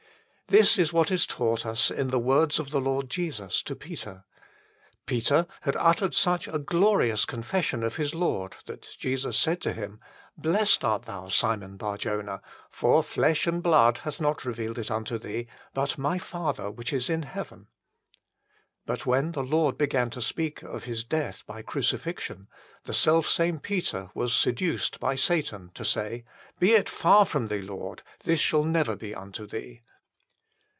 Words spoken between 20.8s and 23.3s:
His death by crucifixion, the self